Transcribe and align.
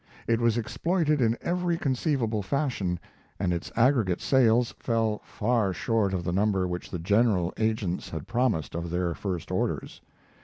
It 0.27 0.41
was 0.41 0.57
exploited 0.57 1.21
in 1.21 1.37
every 1.41 1.77
conceivable 1.77 2.41
fashion, 2.41 2.99
and 3.39 3.53
its 3.53 3.71
aggregate 3.75 4.19
sales 4.19 4.73
fell 4.79 5.21
far 5.23 5.73
short 5.73 6.11
of 6.11 6.23
the 6.23 6.33
number 6.33 6.67
which 6.67 6.89
the 6.89 6.97
general 6.97 7.53
agents 7.57 8.09
had 8.09 8.25
promised 8.27 8.71
for 8.71 8.81
their 8.81 9.13
first 9.13 9.51
orders. 9.51 10.01